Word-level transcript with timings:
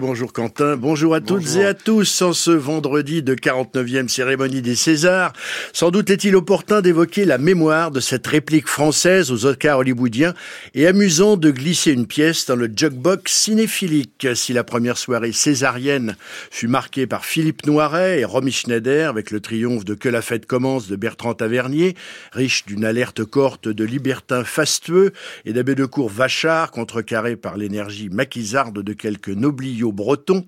Bonjour 0.00 0.32
Quentin, 0.32 0.76
bonjour 0.76 1.12
à 1.12 1.20
toutes 1.20 1.56
et 1.56 1.64
à 1.64 1.74
tous 1.74 2.22
en 2.22 2.32
ce 2.32 2.52
vendredi 2.52 3.20
de 3.24 3.34
49e 3.34 4.06
cérémonie 4.06 4.62
des 4.62 4.76
Césars. 4.76 5.32
Sans 5.72 5.90
doute 5.90 6.08
est-il 6.10 6.36
opportun 6.36 6.82
d'évoquer 6.82 7.24
la 7.24 7.36
mémoire 7.36 7.90
de 7.90 7.98
cette 7.98 8.28
réplique 8.28 8.68
française 8.68 9.32
aux 9.32 9.44
Oscars 9.44 9.78
hollywoodiens 9.78 10.34
et 10.74 10.86
amusant 10.86 11.36
de 11.36 11.50
glisser 11.50 11.90
une 11.90 12.06
pièce 12.06 12.46
dans 12.46 12.54
le 12.54 12.70
jukebox 12.72 13.32
cinéphilique. 13.32 14.28
Si 14.36 14.52
la 14.52 14.62
première 14.62 14.98
soirée 14.98 15.32
césarienne 15.32 16.14
fut 16.52 16.68
marquée 16.68 17.08
par 17.08 17.24
Philippe 17.24 17.66
Noiret 17.66 18.20
et 18.20 18.24
Romy 18.24 18.52
Schneider 18.52 19.08
avec 19.08 19.32
le 19.32 19.40
triomphe 19.40 19.84
de 19.84 19.94
Que 19.94 20.08
la 20.08 20.22
fête 20.22 20.46
commence 20.46 20.86
de 20.86 20.94
Bertrand 20.94 21.34
Tavernier, 21.34 21.96
riche 22.30 22.64
d'une 22.66 22.84
alerte 22.84 23.24
corte 23.24 23.66
de 23.66 23.84
libertins 23.84 24.44
fastueux 24.44 25.12
et 25.44 25.52
d'abbé 25.52 25.74
de 25.74 25.86
cour 25.86 26.08
vachard 26.08 26.70
contrecarré 26.70 27.34
par 27.34 27.56
l'énergie 27.56 28.10
maquisarde 28.10 28.80
de 28.80 28.92
quelques 28.92 29.30
nobliaux 29.30 29.87
breton, 29.92 30.44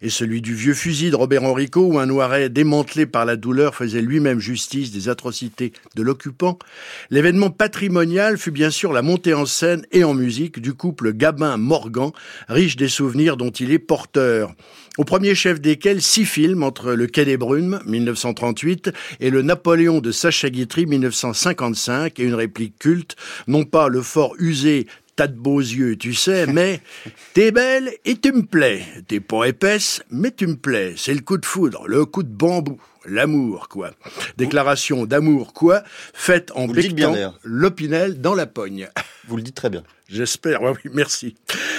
et 0.00 0.10
celui 0.10 0.40
du 0.40 0.54
vieux 0.54 0.74
fusil 0.74 1.10
de 1.10 1.16
Robert 1.16 1.44
Henrico, 1.44 1.80
où 1.82 1.98
un 1.98 2.06
Noiret 2.06 2.48
démantelé 2.48 3.06
par 3.06 3.24
la 3.24 3.36
douleur 3.36 3.74
faisait 3.74 4.02
lui-même 4.02 4.40
justice 4.40 4.92
des 4.92 5.08
atrocités 5.08 5.72
de 5.96 6.02
l'occupant, 6.02 6.58
l'événement 7.10 7.50
patrimonial 7.50 8.38
fut 8.38 8.50
bien 8.50 8.70
sûr 8.70 8.92
la 8.92 9.02
montée 9.02 9.34
en 9.34 9.46
scène 9.46 9.86
et 9.92 10.04
en 10.04 10.14
musique 10.14 10.60
du 10.60 10.74
couple 10.74 11.12
Gabin-Morgan, 11.12 12.10
riche 12.48 12.76
des 12.76 12.88
souvenirs 12.88 13.36
dont 13.36 13.50
il 13.50 13.72
est 13.72 13.78
porteur. 13.78 14.54
Au 14.98 15.04
premier 15.04 15.34
chef 15.34 15.58
desquels 15.58 16.02
six 16.02 16.26
films 16.26 16.62
entre 16.62 16.92
Le 16.92 17.06
Quai 17.06 17.24
des 17.24 17.38
Brumes, 17.38 17.80
1938, 17.86 18.92
et 19.20 19.30
Le 19.30 19.40
Napoléon 19.40 20.00
de 20.00 20.12
Sacha 20.12 20.50
Guitry, 20.50 20.84
1955, 20.84 22.20
et 22.20 22.24
une 22.24 22.34
réplique 22.34 22.78
culte, 22.78 23.16
non 23.46 23.64
pas 23.64 23.88
le 23.88 24.02
fort 24.02 24.34
usé 24.38 24.86
T'as 25.14 25.26
de 25.26 25.36
beaux 25.36 25.60
yeux, 25.60 25.96
tu 25.96 26.14
sais, 26.14 26.46
mais 26.46 26.80
t'es 27.34 27.52
belle 27.52 27.92
et 28.04 28.16
tu 28.16 28.32
me 28.32 28.42
plais. 28.42 28.82
T'es 29.08 29.20
pas 29.20 29.44
épaisse, 29.44 30.02
mais 30.10 30.30
tu 30.30 30.46
me 30.46 30.56
plais. 30.56 30.94
C'est 30.96 31.12
le 31.12 31.20
coup 31.20 31.36
de 31.36 31.44
foudre, 31.44 31.86
le 31.86 32.06
coup 32.06 32.22
de 32.22 32.34
bambou. 32.34 32.80
L'amour, 33.06 33.68
quoi. 33.68 33.90
Déclaration 34.36 35.06
d'amour, 35.06 35.52
quoi, 35.52 35.82
faite 36.14 36.52
en 36.54 36.66
bectant 36.68 37.14
l'opinel 37.42 38.20
dans 38.20 38.34
la 38.34 38.46
pogne. 38.46 38.88
Vous 39.28 39.36
le 39.36 39.42
dites 39.42 39.54
très 39.54 39.70
bien. 39.70 39.82
J'espère, 40.08 40.62
oui, 40.62 40.90
merci. 40.92 41.36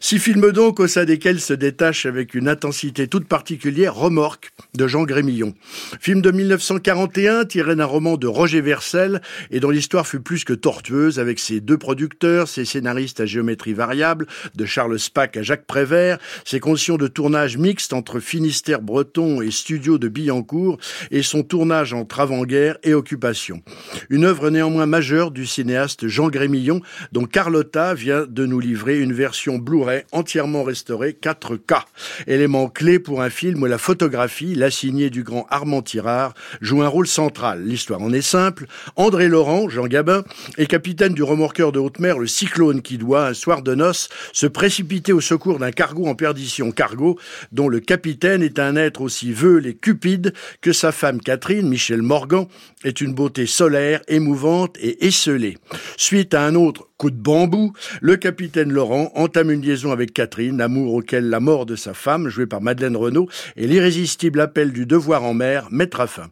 Six 0.00 0.18
films 0.18 0.50
donc 0.50 0.80
au 0.80 0.86
sein 0.86 1.04
desquels 1.04 1.40
se 1.40 1.52
détache 1.52 2.06
avec 2.06 2.34
une 2.34 2.48
intensité 2.48 3.06
toute 3.06 3.26
particulière 3.26 3.94
Remorque 3.94 4.52
de 4.74 4.86
Jean 4.86 5.04
Grémillon. 5.04 5.54
Film 6.00 6.22
de 6.22 6.30
1941 6.30 7.44
tiré 7.44 7.76
d'un 7.76 7.84
roman 7.84 8.16
de 8.16 8.26
Roger 8.26 8.62
Versel 8.62 9.20
et 9.50 9.60
dont 9.60 9.68
l'histoire 9.68 10.06
fut 10.06 10.20
plus 10.20 10.44
que 10.44 10.54
tortueuse 10.54 11.18
avec 11.18 11.38
ses 11.38 11.60
deux 11.60 11.76
producteurs, 11.76 12.48
ses 12.48 12.64
scénaristes 12.64 13.20
à 13.20 13.26
géométrie 13.26 13.74
variable, 13.74 14.26
de 14.54 14.64
Charles 14.64 14.98
Spack 14.98 15.36
à 15.36 15.42
Jacques 15.42 15.66
Prévert, 15.66 16.18
ses 16.46 16.60
conditions 16.60 16.96
de 16.96 17.08
tournage 17.08 17.58
mixtes 17.58 17.92
entre 17.92 18.20
Finistère 18.20 18.80
breton 18.80 19.42
et 19.42 19.50
studio 19.50 19.98
de 19.98 20.08
Billancourt 20.08 20.78
et 21.10 21.22
son 21.22 21.42
tournage 21.42 21.92
entre 21.92 22.20
avant-guerre 22.20 22.78
et 22.82 22.94
occupation. 22.94 23.62
Une 24.10 24.24
œuvre 24.24 24.50
néanmoins 24.50 24.86
majeure 24.86 25.30
du 25.30 25.46
cinéaste 25.46 26.06
Jean 26.08 26.28
Grémillon 26.28 26.80
dont 27.12 27.24
Carlotta 27.24 27.94
vient 27.94 28.26
de 28.28 28.46
nous 28.46 28.60
livrer 28.60 29.00
une 29.00 29.12
version 29.12 29.58
Blu-ray 29.58 30.04
entièrement 30.12 30.62
restauré 30.62 31.16
4K. 31.20 31.82
Élément 32.26 32.68
clé 32.68 32.98
pour 32.98 33.22
un 33.22 33.30
film 33.30 33.62
où 33.62 33.66
la 33.66 33.78
photographie, 33.78 34.54
l'assignée 34.54 35.10
du 35.10 35.22
grand 35.22 35.46
Armand 35.50 35.82
Tirard, 35.82 36.34
joue 36.60 36.82
un 36.82 36.88
rôle 36.88 37.06
central. 37.06 37.64
L'histoire 37.64 38.02
en 38.02 38.12
est 38.12 38.22
simple. 38.22 38.66
André 38.96 39.28
Laurent, 39.28 39.68
Jean 39.68 39.86
Gabin, 39.86 40.24
est 40.58 40.66
capitaine 40.66 41.14
du 41.14 41.22
remorqueur 41.22 41.72
de 41.72 41.78
haute 41.78 41.98
mer, 41.98 42.18
le 42.18 42.26
Cyclone, 42.26 42.82
qui 42.82 42.98
doit, 42.98 43.26
un 43.28 43.34
soir 43.34 43.62
de 43.62 43.74
noces, 43.74 44.08
se 44.32 44.46
précipiter 44.46 45.12
au 45.12 45.20
secours 45.20 45.58
d'un 45.58 45.72
cargo 45.72 46.06
en 46.06 46.14
perdition. 46.14 46.72
Cargo 46.72 47.18
dont 47.52 47.68
le 47.68 47.80
capitaine 47.80 48.42
est 48.42 48.58
un 48.58 48.76
être 48.76 49.00
aussi 49.00 49.32
veule 49.32 49.66
et 49.66 49.74
cupide 49.74 50.32
que 50.60 50.72
sa 50.72 50.92
femme 50.94 51.20
Catherine, 51.20 51.68
Michel 51.68 52.00
Morgan, 52.00 52.46
est 52.84 53.00
une 53.00 53.12
beauté 53.12 53.46
solaire, 53.46 54.00
émouvante 54.08 54.76
et 54.80 55.06
esselée. 55.06 55.58
Suite 55.98 56.32
à 56.32 56.46
un 56.46 56.54
autre 56.54 56.88
coup 57.04 57.10
de 57.10 57.16
bambou, 57.16 57.74
le 58.00 58.16
capitaine 58.16 58.72
Laurent 58.72 59.12
entame 59.14 59.50
une 59.50 59.60
liaison 59.60 59.92
avec 59.92 60.14
Catherine, 60.14 60.62
amour 60.62 60.94
auquel 60.94 61.28
la 61.28 61.38
mort 61.38 61.66
de 61.66 61.76
sa 61.76 61.92
femme, 61.92 62.30
jouée 62.30 62.46
par 62.46 62.62
Madeleine 62.62 62.96
Renaud, 62.96 63.28
et 63.58 63.66
l'irrésistible 63.66 64.40
appel 64.40 64.72
du 64.72 64.86
devoir 64.86 65.22
en 65.22 65.34
mer 65.34 65.68
mettra 65.70 66.06
fin. 66.06 66.30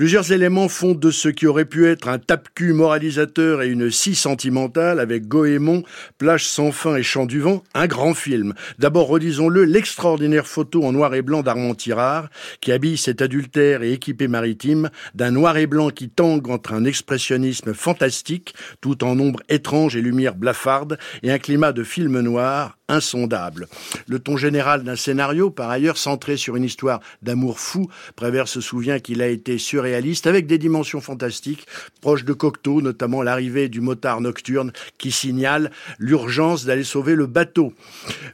Plusieurs 0.00 0.32
éléments 0.32 0.70
font 0.70 0.94
de 0.94 1.10
ce 1.10 1.28
qui 1.28 1.46
aurait 1.46 1.66
pu 1.66 1.86
être 1.86 2.08
un 2.08 2.18
tape-cul 2.18 2.72
moralisateur 2.72 3.60
et 3.60 3.68
une 3.68 3.90
scie 3.90 4.14
sentimentale 4.14 4.98
avec 4.98 5.28
Goémon, 5.28 5.82
Plage 6.16 6.46
sans 6.46 6.72
fin 6.72 6.96
et 6.96 7.02
Chant 7.02 7.26
du 7.26 7.40
vent, 7.40 7.62
un 7.74 7.86
grand 7.86 8.14
film. 8.14 8.54
D'abord, 8.78 9.08
redisons-le, 9.08 9.64
l'extraordinaire 9.64 10.46
photo 10.46 10.84
en 10.84 10.92
noir 10.92 11.14
et 11.14 11.20
blanc 11.20 11.42
d'Armand 11.42 11.74
Tirard, 11.74 12.30
qui 12.62 12.72
habille 12.72 12.96
cet 12.96 13.20
adultère 13.20 13.82
et 13.82 13.92
équipé 13.92 14.26
maritime 14.26 14.88
d'un 15.14 15.32
noir 15.32 15.58
et 15.58 15.66
blanc 15.66 15.90
qui 15.90 16.08
tangue 16.08 16.48
entre 16.48 16.72
un 16.72 16.86
expressionnisme 16.86 17.74
fantastique, 17.74 18.54
tout 18.80 19.04
en 19.04 19.18
ombre 19.18 19.42
étrange 19.50 19.96
et 19.96 19.99
lumière 20.00 20.34
blafarde, 20.34 20.98
et 21.22 21.30
un 21.30 21.38
climat 21.38 21.72
de 21.72 21.84
film 21.84 22.20
noir 22.20 22.78
insondable. 22.90 23.68
Le 24.06 24.18
ton 24.18 24.36
général 24.36 24.82
d'un 24.82 24.96
scénario, 24.96 25.50
par 25.50 25.70
ailleurs 25.70 25.96
centré 25.96 26.36
sur 26.36 26.56
une 26.56 26.64
histoire 26.64 27.00
d'amour 27.22 27.58
fou, 27.58 27.88
Prévert 28.16 28.48
se 28.48 28.60
souvient 28.60 28.98
qu'il 28.98 29.22
a 29.22 29.28
été 29.28 29.58
surréaliste 29.58 30.26
avec 30.26 30.46
des 30.46 30.58
dimensions 30.58 31.00
fantastiques, 31.00 31.66
proches 32.00 32.24
de 32.24 32.32
Cocteau, 32.32 32.82
notamment 32.82 33.22
l'arrivée 33.22 33.68
du 33.68 33.80
motard 33.80 34.20
nocturne 34.20 34.72
qui 34.98 35.12
signale 35.12 35.70
l'urgence 35.98 36.64
d'aller 36.64 36.84
sauver 36.84 37.14
le 37.14 37.26
bateau. 37.26 37.72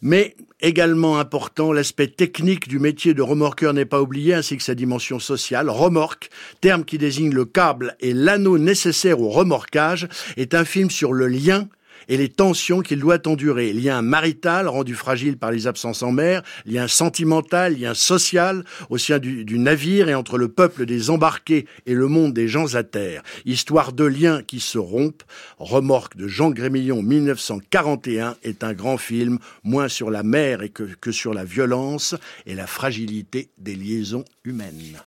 Mais 0.00 0.36
également 0.60 1.18
important, 1.18 1.72
l'aspect 1.72 2.08
technique 2.08 2.68
du 2.68 2.78
métier 2.78 3.14
de 3.14 3.22
remorqueur 3.22 3.74
n'est 3.74 3.84
pas 3.84 4.00
oublié, 4.00 4.34
ainsi 4.34 4.56
que 4.56 4.62
sa 4.62 4.74
dimension 4.74 5.18
sociale. 5.18 5.68
Remorque, 5.68 6.30
terme 6.60 6.84
qui 6.84 6.98
désigne 6.98 7.32
le 7.32 7.44
câble 7.44 7.96
et 8.00 8.14
l'anneau 8.14 8.58
nécessaire 8.58 9.20
au 9.20 9.28
remorquage, 9.28 10.08
est 10.36 10.54
un 10.54 10.64
film 10.64 10.90
sur 10.90 11.12
le 11.12 11.26
lien 11.26 11.68
et 12.08 12.16
les 12.16 12.28
tensions 12.28 12.80
qu'il 12.80 13.00
doit 13.00 13.26
endurer. 13.26 13.72
Lien 13.72 14.02
marital 14.02 14.68
rendu 14.68 14.94
fragile 14.94 15.36
par 15.36 15.50
les 15.50 15.66
absences 15.66 16.02
en 16.02 16.12
mer, 16.12 16.42
lien 16.66 16.88
sentimental, 16.88 17.78
lien 17.78 17.94
social 17.94 18.64
au 18.90 18.98
sein 18.98 19.18
du, 19.18 19.58
navire 19.58 20.08
et 20.08 20.14
entre 20.14 20.38
le 20.38 20.48
peuple 20.48 20.86
des 20.86 21.10
embarqués 21.10 21.66
et 21.86 21.94
le 21.94 22.08
monde 22.08 22.32
des 22.32 22.48
gens 22.48 22.74
à 22.74 22.82
terre. 22.82 23.22
Histoire 23.44 23.92
de 23.92 24.04
liens 24.04 24.42
qui 24.42 24.60
se 24.60 24.78
rompent. 24.78 25.24
Remorque 25.58 26.16
de 26.16 26.28
Jean 26.28 26.50
Grémillon 26.50 27.02
1941 27.02 28.36
est 28.42 28.64
un 28.64 28.72
grand 28.72 28.98
film, 28.98 29.38
moins 29.62 29.88
sur 29.88 30.10
la 30.10 30.22
mer 30.22 30.62
et 30.62 30.70
que 30.70 31.12
sur 31.12 31.34
la 31.34 31.44
violence 31.44 32.14
et 32.46 32.54
la 32.54 32.66
fragilité 32.66 33.48
des 33.58 33.74
liaisons 33.74 34.24
humaines. 34.44 34.98